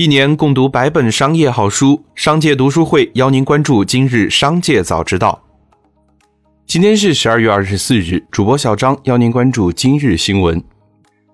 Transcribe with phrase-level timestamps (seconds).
[0.00, 5.38] 一年共读百本商业好书，商界读书会邀您关注今日商界早知道。
[6.66, 10.64] 今天是十二月二十四日，主播小张邀您关注今日新闻。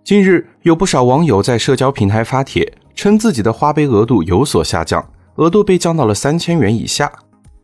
[0.03, 7.13] 近日，有不少网友在社交平台发帖，称自己的花呗额度有所下降，额度被降到了三千元以下。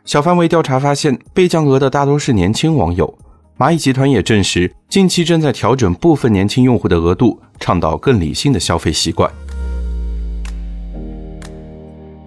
[0.04, 3.12] 小范围调查发现，被降额的大多是年轻网友。
[3.58, 9.28] 蚂蚁集团也证实，近期正在调整部分年轻用户的额度，倡导更理性的消费习惯。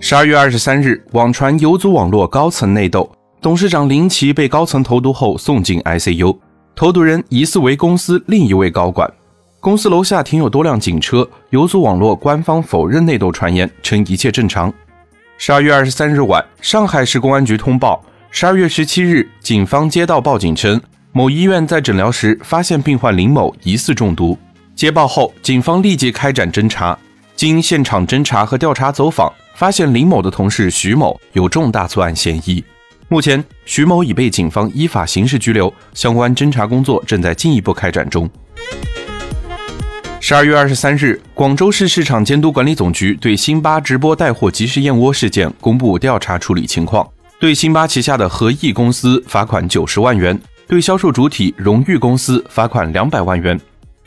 [0.07, 3.11] 十二月二十三日，网传游族网络高层内斗，
[3.41, 6.37] 董事长林奇被高层投毒后送进 ICU，
[6.75, 9.11] 投毒人疑似为公司另一位高管。
[9.59, 14.71] 公司楼下停有多辆警车，游族网络官方否认内斗传言，称一切正常。
[15.39, 17.99] 十二月二十三日晚，上海市公安局通报，
[18.29, 20.79] 十二月十七日，警方接到报警称，
[21.13, 24.37] 某医院在诊疗时发现病患林某疑似中毒。
[24.75, 26.95] 接报后，警方立即开展侦查，
[27.35, 29.31] 经现场侦查和调查走访。
[29.55, 32.61] 发现林某的同事徐某有重大作案嫌疑，
[33.07, 38.29] 目前徐某已被警方依法刑事拘留，相关侦查工作正在进一步开展中。
[40.19, 53.57] 十二月二十三日，广州市市场监督管理总局对辛巴直播带货即时燕窝事件公布调查处理情况，对辛巴旗下的和益公司罚款九十万元，对销售主体荣誉公司罚款两百万元。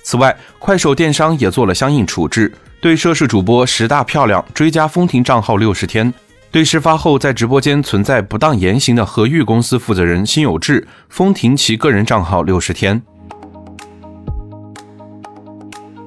[0.02, 2.52] 此外，快手电商也做了相应处置。
[2.80, 6.14] 对涉事主播十大漂亮追加封停账号六十天，
[6.52, 13.02] 对事发后在直播间存在不当言行的和玉公司负责人辛有志封停其个人账号六十天。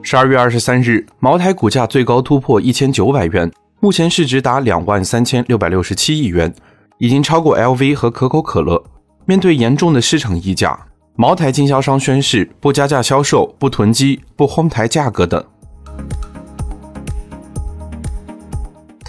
[0.02, 6.54] 十二月二十三日，茅台股价最高突破一千九百元，目前市值达两万三千六百六十七亿元，
[7.00, 8.82] 已经超过 LV 和可口可乐。
[9.26, 10.80] 面对严重的市场溢价，
[11.18, 15.44] 茅台经销商宣誓不加价销售、不囤积、不哄抬价格等。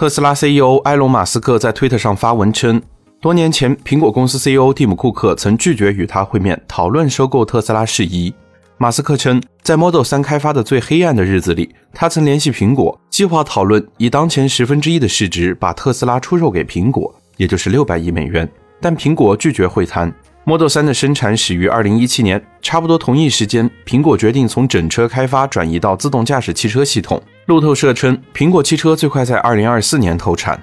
[0.02, 2.82] 特斯拉 CEO 埃隆·马斯克在推特上发文称，
[3.20, 8.34] 多年前，苹果公司 CEO 蒂姆·库克曾拒绝与他会面讨论收购特斯拉事宜。
[8.78, 20.12] 马斯克称，在 Model 3开发的最黑暗的日子里，他曾联系苹果，计划讨论以当前十分之一的市值把特斯拉出售给苹果，也就是六百亿美元，但苹果拒绝会谈。
[20.44, 27.22] Model 3的生产始于二零一七年，差不多同一时间，苹果决定从整车开发转移到自动驾驶汽车系统。
[27.46, 30.60] 路透社称，苹果汽车最快在二零二四年投产。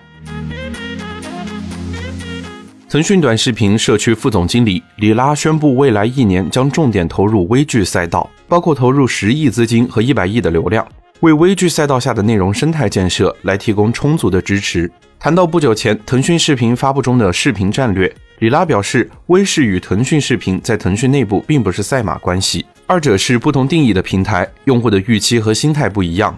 [2.88, 10.88] 腾讯短视频社区副总经理李拉宣布，未来一年将重点投入微剧赛道，包括投入十亿资金和一百亿的流量，
[11.20, 14.90] 为微剧赛道下的内容生态建设来提供充足的支持。
[15.20, 18.12] 谈到不久前腾讯视频发布中的视频战略。
[18.40, 26.36] 李拉表示，微视与腾讯视频在腾讯内部并不是赛马关系，二者是不同定义的平台，用户的预期和心态不一样。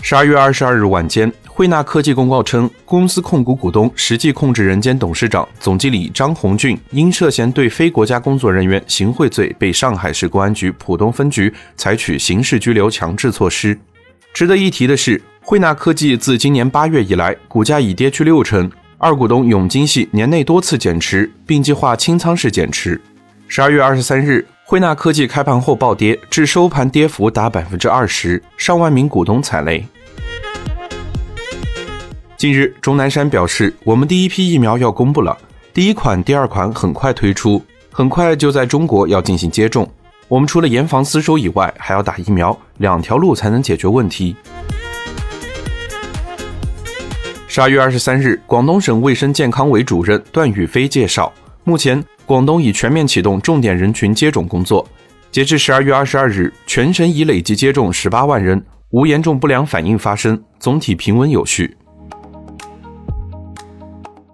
[0.00, 13.78] 十二月二十二日晚间，汇纳科技公告称，公司控股股东、实际控制人兼董事长、总经理张红俊因涉嫌对非国家工作人员行贿罪，被上海市公安局浦东分局采取刑事拘留强制措施。
[14.32, 18.72] 值得一提的是，汇纳科技自今年八月以来，股价已跌去六成。
[18.96, 22.98] 二股东永金系年内多次减持，并计划清仓式减持。
[23.48, 29.86] 十二月二十三日，汇纳科技开盘后暴跌，至收盘跌幅达百分之二十，上万名股东踩雷。
[32.36, 35.36] 近日，钟南山表示，我们第一批疫苗要公布了，
[35.72, 39.88] 第一款、第二款很快推出，很快就在中国要进行接种。
[40.26, 44.34] 我们除了严防死守以外，还要打疫苗，两条路才能解决问题。
[47.46, 51.32] 十二月二十三日，广东省卫生健康委主任段宇飞介绍，
[51.68, 54.86] 目前广东已全面启动重点人群接种工作。
[55.32, 61.76] 截至十二月二十二日，全省已累计接种十八万人，无严重不良反应发生，总体平稳有序。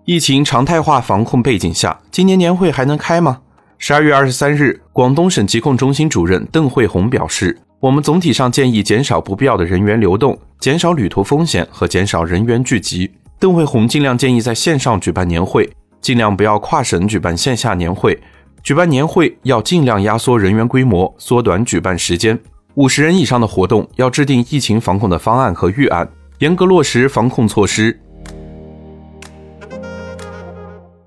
[0.04, 3.40] 疫情常态化防控背景下，今年年会还能开吗？
[3.78, 7.58] 十二月二十三日，广东省疾控中心主任邓慧红表示。
[7.80, 13.10] 我们总体上建议减少不必要的人员流动，减少旅途风险和减少人员聚集。
[13.40, 15.68] 邓慧红尽量建议在线上举办年会，
[16.02, 18.20] 尽量不要跨省举办线下年会。
[18.62, 22.38] 举办年会要尽量压缩人员规模，缩短举办时间。
[22.74, 26.08] 五十人以上的活动要制定疫情防控的方案和预案，
[26.38, 27.98] 严格落实防控措施。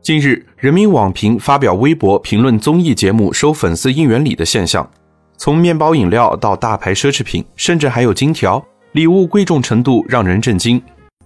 [0.02, 4.88] 近日，人民网评发表微博评论综艺节目收粉丝应援礼的现象。
[5.38, 10.82] 从面包、饮料到大牌奢侈品，甚至还有金条，礼物贵重程度让人震惊。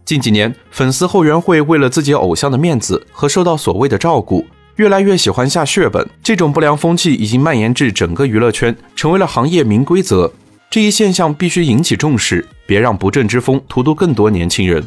[0.10, 4.44] 近几年，粉丝后援会为了自己偶像的面子和受到所谓的照顾，
[4.78, 6.04] 越来越喜欢下血本。
[6.24, 10.34] 这种不良风气已经蔓延至整个娱乐圈，成为了行业明规则。
[10.68, 14.84] 这一现象必须引起重视，别让不正之风荼毒更多年轻人。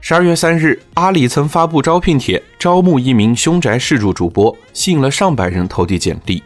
[0.00, 6.40] 十二月三日，阿里曾发布招聘帖，招募一名凶宅试住主播，吸引了上百人投递简历。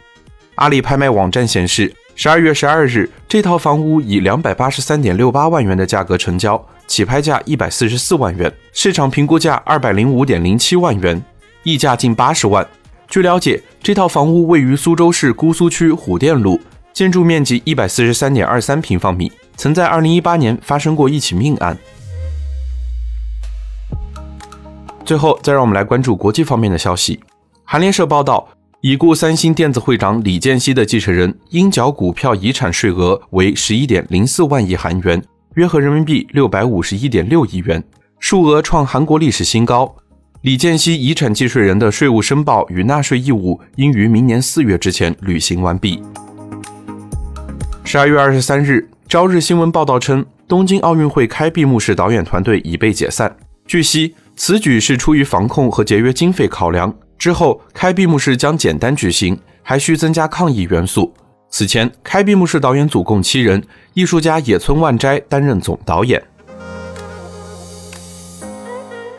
[0.55, 11.20] 阿里拍卖网站显示，十二月十二日，这套房屋以两百八十三点六八万元的价格成交，起拍价一百四十四万元，市场评估价二百零五点零七万元，
[11.62, 12.67] 溢价近八十万。
[13.09, 16.61] 据了解，这套房屋位于苏州市姑苏区虎店路。
[16.93, 21.75] 建筑面积一百四十三点二三平方米，曾在二零一八年发生过一起命案。
[25.03, 27.19] 最后，再让我们来关注国际方面的消息。
[27.64, 28.47] 韩联社报道，
[28.82, 35.23] 已故三星电子会长李健熙的继承人应缴股票遗产税额为十一点零四万亿韩元，
[35.55, 37.81] 约合人民币六百五十一点六亿元，
[38.19, 39.94] 数额创韩国历史新高。
[40.40, 46.02] 李健熙遗产继税人的税务申报与纳税义务应于明年四月之前履行完毕。
[47.85, 53.32] 十二月二十三日，朝日新闻报道称，东京奥运会开闭幕式导演团队已被解散。
[53.64, 56.93] 据悉，此举是出于防控和节约经费考量。
[57.23, 61.15] 之后，开闭幕式将简单举行，还需增加抗议元素。
[61.49, 63.63] 此前，开闭幕式导演组共七人，
[63.95, 66.21] 艺术家野村万斋担任总导演。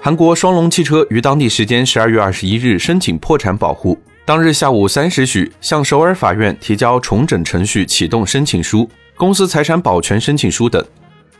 [0.01, 3.97] 韩国双龙汽车于当地时间十二月二十一日申请破产保护。
[4.25, 8.85] 当日下午三时许，向首尔法院提交重整程序启动申请书、
[9.15, 10.85] 公司财产保全申请书等。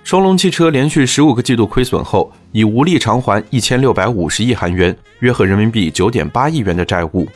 [0.04, 7.28] 双龙汽车连续十五个季度亏损后，已无力偿还一千六百五十亿韩元（约合人民币九点八亿元）的债务。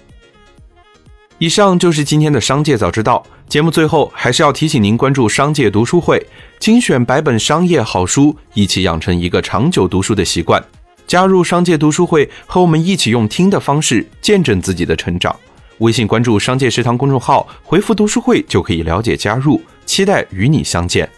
[1.38, 3.72] 以上就是今天的商界早知道节目。
[3.72, 6.22] 最后，还是要提醒您关注商界读书会，
[6.60, 10.62] 精选百本商业好书，一起养成一个长久读书的习惯。
[11.08, 15.34] 加入商界读书会，和我们一起用听的方式见证自己的成长。
[15.78, 19.62] 微信关注“商界食堂”公众号，回复“读书会”就可以了解加入。
[19.86, 21.10] 期待与你相见。